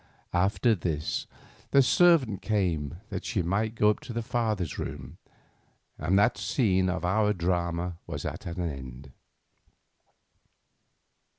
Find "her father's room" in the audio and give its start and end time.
4.13-5.19